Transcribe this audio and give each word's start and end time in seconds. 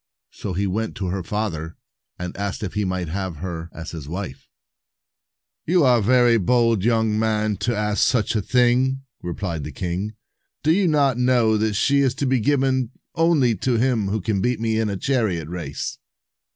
So 0.31 0.53
he 0.53 0.65
went 0.65 0.95
to 0.95 1.09
her 1.09 1.21
father, 1.21 1.77
and 2.17 2.35
asked 2.35 2.63
if 2.63 2.73
he 2.73 2.85
might 2.85 3.09
have 3.09 3.35
her 3.35 3.69
as 3.71 3.91
his 3.91 4.09
wife. 4.09 4.47
"You 5.67 5.83
are 5.83 5.99
a 5.99 6.01
very 6.01 6.39
bold 6.39 6.83
young 6.83 7.19
man 7.19 7.55
to 7.57 7.75
ask 7.77 7.99
such 8.01 8.31
261 8.31 8.39
a 8.39 8.47
thing," 8.91 9.01
replied 9.21 9.63
the 9.63 9.71
king. 9.71 10.15
"Do 10.63 10.71
you 10.71 10.87
not 10.87 11.19
know 11.19 11.55
that 11.55 11.75
she 11.75 11.99
is 11.99 12.15
to 12.15 12.25
be 12.25 12.39
given 12.39 12.89
only 13.13 13.55
to 13.57 13.77
him 13.77 14.07
who 14.07 14.21
can 14.21 14.41
beat 14.41 14.59
me 14.59 14.79
in 14.79 14.89
a 14.89 14.97
chariot 14.97 15.47
race?" 15.47 15.99